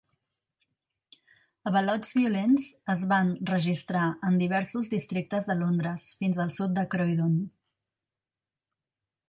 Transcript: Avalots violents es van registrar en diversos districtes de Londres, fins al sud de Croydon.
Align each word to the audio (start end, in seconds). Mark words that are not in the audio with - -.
Avalots 1.71 2.13
violents 2.19 2.65
es 2.95 3.03
van 3.11 3.29
registrar 3.51 4.07
en 4.31 4.41
diversos 4.41 4.89
districtes 4.95 5.51
de 5.51 5.59
Londres, 5.63 6.07
fins 6.23 6.41
al 6.47 6.53
sud 6.57 6.77
de 6.79 6.87
Croydon. 6.95 7.37